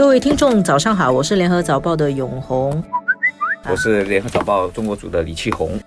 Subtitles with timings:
[0.00, 2.82] 各位听众，早上好，我是联合早报的永红，
[3.68, 5.78] 我是联合早报中国组的李启红。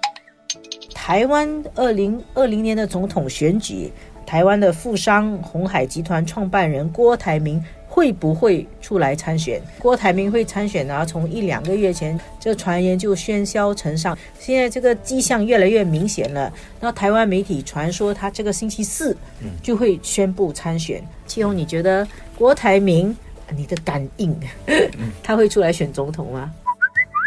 [0.93, 3.91] 台湾二零二零年的总统选举，
[4.23, 7.59] 台湾的富商红海集团创办人郭台铭。
[7.87, 9.61] 会不会出来参选？
[9.77, 11.05] 郭台铭会参选呢？
[11.05, 16.51] 从一两个月前，这传言就喧嚣成上，现在这个迹象越来越明显了。
[16.79, 19.15] 那台湾媒体传说他这个星期四
[19.61, 21.03] 就会宣布参选。
[21.27, 23.15] 启宏，你觉得郭台铭，
[23.51, 24.35] 你的感应，
[25.23, 26.51] 他会出来选总统吗？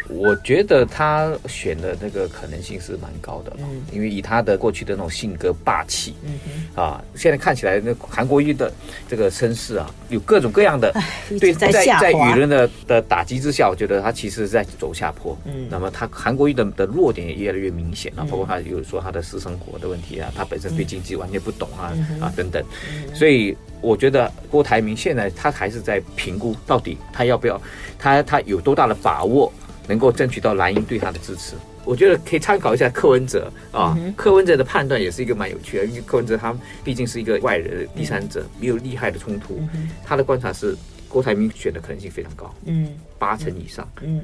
[0.08, 6.38] 我觉得他选的那个可能性是蛮高的，嗯，因为以他的过去的那种性格霸气，嗯
[6.74, 8.72] 啊，现在看起来那韩国瑜的
[9.08, 10.92] 这个身世啊，有各种各样的，
[11.40, 22.64] 对，在在舆论的的打击之下，我觉得他其实是在走下坡，嗯，那么他韩国瑜的的弱点也越来越明显了，包括他有说他的私生活的问题啊，他本身对经济完全不懂啊啊等等，
[23.12, 27.60] 所以我觉得郭台铭现在他还是在评估到底他要不要，
[27.98, 29.52] 他他有多大的把握。
[29.86, 33.96] 能够争取到蓝营对他的支持，我觉得可以参考一下柯文哲啊。
[34.16, 39.60] 柯文哲的判断也是一个蛮有趣的，因为柯文哲他毕竟是一个外人、第三者，没有利害的冲突。
[40.04, 40.76] 他的观察是
[41.08, 43.88] 郭台铭选的可能性非常高，嗯，八成以上。
[44.02, 44.22] 嗯，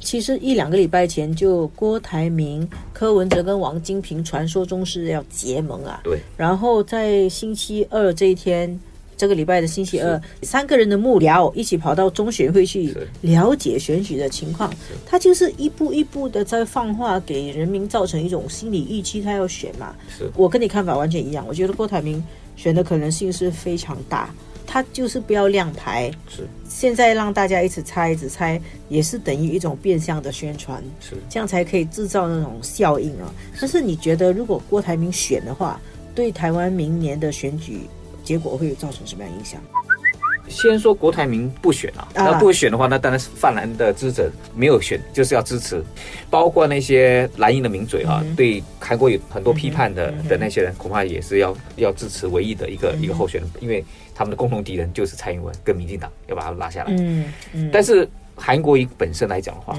[0.00, 6.00] 其实一两个礼拜前就郭台铭、柯文哲跟王金平传说中是要结盟啊。
[6.04, 6.20] 对。
[6.36, 8.78] 然后在星期二这一天。
[9.22, 14.68] 这个礼拜的星期二，三个人的幕僚一起跑到中选会去了解选举的情况。
[15.06, 19.94] 他就是一步一步的在放话，给人民造成一种心理预期，他要选嘛。
[20.08, 21.46] 是我跟你看法完全一样。
[21.46, 22.20] 我觉得郭台铭
[22.56, 24.28] 选的可能性是非常大，
[24.66, 26.10] 他就是不要亮牌。
[26.28, 30.82] 是现在让大家一直猜，一直猜，也是等于一种变相的宣传。
[30.98, 33.32] 是这样才可以制造那种效应啊。
[33.60, 35.80] 但是你觉得，如果郭台铭选的话，
[36.12, 37.82] 对台湾明年的选举？
[38.22, 39.60] 结果会造成什么样影响？
[40.48, 45.82] 先说郭台铭不选啊，那不选的话，那当然是泛蓝的支持没有选，就是要支持，
[46.28, 53.82] 包括那些蓝营的名嘴啊，对韩国有很多批判的的那些人，恐怕也是要要支持唯一的一个一个候选人，因为
[54.14, 56.92] 他们的共同敌人就是蔡英文跟民进党，要把他拉下来。
[56.98, 57.70] 嗯嗯。
[57.72, 59.78] 但是韩国以本身来讲的话，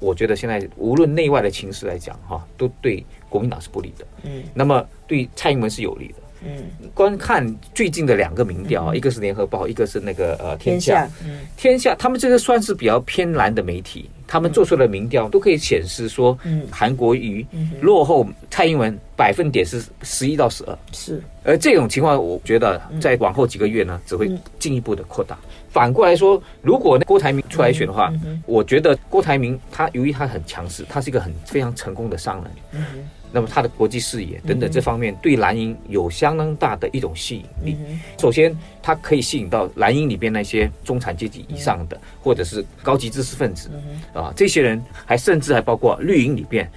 [0.00, 4.04] 我觉得现在无论内外的情势来讲哈，都对国民党是不利的。
[4.24, 4.42] 嗯。
[4.52, 6.14] 那么对蔡英文是有利的。
[6.44, 6.64] 嗯，
[6.94, 11.08] 观看最近的两个民调啊，一个是联合报，一个是那个呃天下。
[11.24, 17.44] 嗯，天下他们这个算是比较偏蓝的媒体，他们做出的民调都可以显示说，嗯，韩国瑜
[17.80, 20.78] 落后蔡英文百分点是十一到十二。
[20.92, 25.38] 是，而这种情况，我觉得在往后几个月呢，只会进一步的扩大。
[25.68, 28.10] 反过来说，如果郭台铭出来选的话，
[28.46, 32.52] 我觉得郭台铭他由于他很强势，他是一个很非常成功的商人。
[32.72, 37.76] 嗯那么他的国际视野等等这方面对蓝营有相当大的一种吸引力。
[38.18, 38.52] 首先，
[38.82, 43.70] 他可以吸引到蓝营里边那些中产阶级以上的，或者是高级知识分子
[44.12, 46.68] 啊，这些人还甚至还包括绿营里边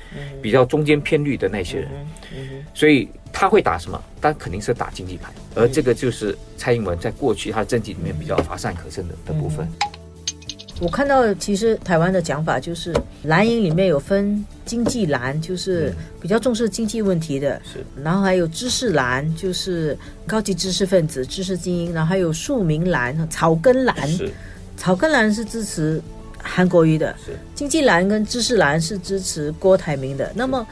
[0.43, 1.89] 比较中间偏绿的那些人。
[2.73, 4.01] 所以他会打什么？
[4.19, 9.67] 但肯定是打经济牌，而这个就是蔡英文在过去他的政绩里面比较乏善可陈的的部分。
[10.81, 17.85] 我看到，其实台湾的讲法就是蓝营里面有分经济蓝，就是比较重视经济问题的，是。
[18.03, 21.93] 然后还有知识蓝，就是高级知识分子、知识精英。
[21.93, 24.31] 然后还有庶民蓝、草根蓝，是。
[24.75, 26.01] 草根蓝是支持
[26.41, 27.37] 韩国瑜的，是。
[27.53, 30.33] 经济蓝跟知识蓝是支持郭台铭的。
[30.35, 30.67] 那么，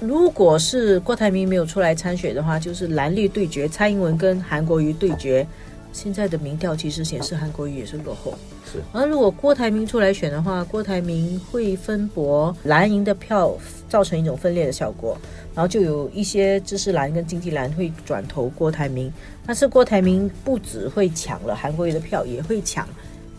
[0.00, 5.46] 如果是郭台铭没有出来参选的话，就是蓝绿对决，蔡英文跟韩国瑜对决。
[5.92, 8.34] 现在的民调其实显示韩国瑜也是落后，
[8.64, 8.80] 是。
[8.90, 13.56] 而如果郭台铭出来选的话，郭台铭会分薄蓝营的票，
[13.88, 15.16] 造成一种分裂的效果，
[15.54, 19.12] 然后就有一些知识蓝跟经济蓝会转投郭台铭。
[19.46, 22.88] 但是郭台铭不只会抢了韩国瑜的票，也会抢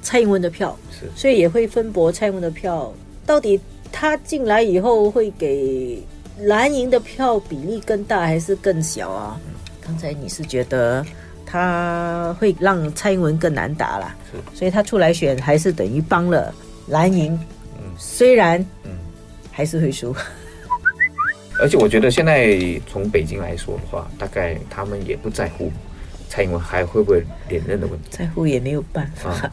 [0.02, 1.08] 蔡英文的票，是。
[1.14, 2.94] 所以也会分薄蔡英文的票。
[3.26, 3.60] 到底
[3.92, 6.02] 他进来以后会给
[6.40, 9.40] 蓝营的票比例更大还是更小啊？
[9.86, 11.06] 刚才你是觉得？
[11.48, 14.16] 他会让蔡英文更难打啦，
[14.54, 16.54] 所以他出来选还是等于帮了
[16.88, 17.40] 蓝营。
[17.78, 18.92] 嗯，虽然嗯
[19.52, 20.14] 还是会输。
[21.60, 25.72] 而且我觉得现在从北京来说的话，大概他们也不在乎
[26.28, 29.50] 蔡英文还会不会连任的问题，在乎也没有办法。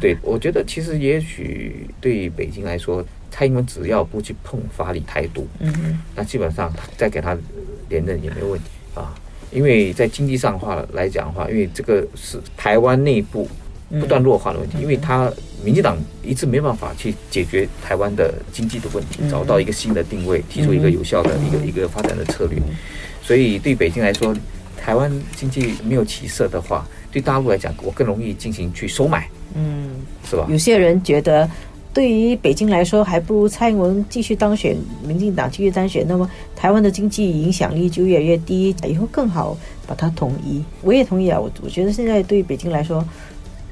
[0.00, 3.04] 对，我觉得其实也许对北京来说，
[3.34, 7.36] 蔡英文只要不去碰法理台独，嗯，那基本上再给他
[7.88, 9.12] 连任也没有问题啊。
[9.50, 13.48] 因为在经济上话来讲的话，因为这个是台湾内部
[13.90, 15.32] 不断弱化的问题，因为他
[15.64, 22.56] 民进党一直没办法去解决台湾的经济的问题，找到一个新的定位，提出一个有效的一个一个发展的策略，
[23.20, 24.32] 所以对北京来说，
[24.76, 29.90] 台湾经济没有起色的话，对大陆来讲，我更容易进行去收买，嗯，
[30.28, 30.46] 是吧？
[30.48, 31.48] 有些人觉得，
[31.94, 34.76] 对于北京来说，还不如蔡英文继续当选，
[35.06, 39.56] 民进党继续当选，那么台湾的经济影响力就越来越低，以后更好
[39.86, 40.62] 把它统一。
[40.82, 43.02] 我也同意啊，我我觉得现在对北京来说，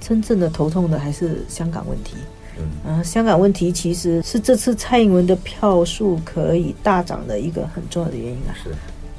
[0.00, 2.14] 真正的头痛的还是香港问题。
[2.58, 8.54] 嗯，啊，香港问题其实是这次蔡英文的票数可以大涨的一个很重要的原因啊。
[8.62, 8.70] 是。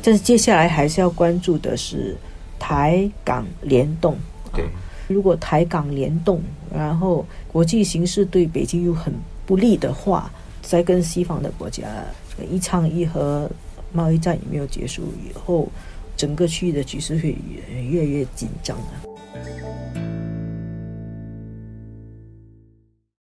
[0.01, 2.15] 但是接下来还是要关注的是
[2.59, 4.15] 台港联动。
[4.53, 4.65] 对，
[5.13, 6.41] 如果台港联动，
[6.75, 9.13] 然后国际形势对北京又很
[9.45, 10.31] 不利的话，
[10.61, 11.83] 再跟西方的国家
[12.51, 13.49] 一唱一和，
[13.93, 15.69] 贸易战也没有结束以后，
[16.17, 17.37] 整个区域的局势会
[17.69, 19.12] 越越越紧张的。